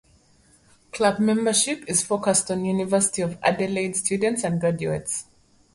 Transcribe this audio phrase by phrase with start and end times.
[0.91, 5.27] Club membership is focused on University of Adelaide students and graduates.